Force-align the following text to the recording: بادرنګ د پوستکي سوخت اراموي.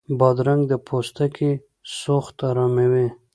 بادرنګ 0.19 0.61
د 0.71 0.73
پوستکي 0.87 1.51
سوخت 1.99 2.37
اراموي. 2.49 3.07